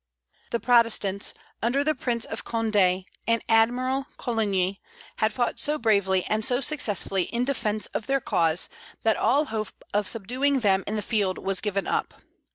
The 0.49 0.59
Protestants, 0.59 1.31
under 1.61 1.83
the 1.83 1.93
Prince 1.93 2.25
of 2.25 2.43
Condé 2.43 3.05
and 3.27 3.43
Admiral 3.47 4.07
Coligny, 4.17 4.81
had 5.17 5.31
fought 5.31 5.59
so 5.59 5.77
bravely 5.77 6.23
and 6.23 6.43
so 6.43 6.59
successfully 6.59 7.25
in 7.25 7.45
defence 7.45 7.85
of 7.93 8.07
their 8.07 8.19
cause 8.19 8.67
that 9.03 9.15
all 9.15 9.45
hope 9.53 9.85
of 9.93 10.07
subduing 10.07 10.61
them 10.61 10.83
in 10.87 10.95
the 10.95 11.03
field 11.03 11.37
was 11.37 11.61
given 11.61 11.85
up. 11.85 12.15